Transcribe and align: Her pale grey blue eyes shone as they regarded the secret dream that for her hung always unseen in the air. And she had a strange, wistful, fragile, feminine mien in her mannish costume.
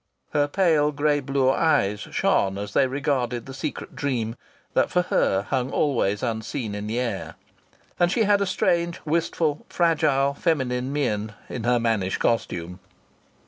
Her 0.31 0.47
pale 0.47 0.91
grey 0.91 1.19
blue 1.19 1.51
eyes 1.51 1.99
shone 1.99 2.57
as 2.57 2.73
they 2.73 2.87
regarded 2.87 3.45
the 3.45 3.53
secret 3.53 3.95
dream 3.95 4.35
that 4.73 4.89
for 4.89 5.03
her 5.03 5.43
hung 5.43 5.69
always 5.69 6.23
unseen 6.23 6.73
in 6.73 6.87
the 6.87 6.97
air. 6.99 7.35
And 7.99 8.11
she 8.11 8.23
had 8.23 8.41
a 8.41 8.47
strange, 8.47 8.99
wistful, 9.05 9.63
fragile, 9.69 10.33
feminine 10.33 10.91
mien 10.91 11.33
in 11.49 11.65
her 11.65 11.79
mannish 11.79 12.17
costume. 12.17 12.79